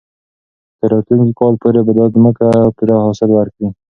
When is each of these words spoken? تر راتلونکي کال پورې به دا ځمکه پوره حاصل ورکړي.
تر 0.79 0.87
راتلونکي 0.93 1.33
کال 1.39 1.53
پورې 1.61 1.81
به 1.85 1.93
دا 1.99 2.05
ځمکه 2.15 2.47
پوره 2.77 2.95
حاصل 3.05 3.29
ورکړي. 3.33 3.67